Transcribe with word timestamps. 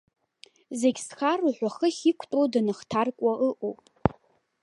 Зегь 0.79 0.99
зхароу 1.07 1.51
ҳәа 1.57 1.69
хыхь 1.75 2.01
иқәтәоу 2.09 2.45
даныхҭаркуа 2.51 3.33
ыҟоуп. 3.49 3.79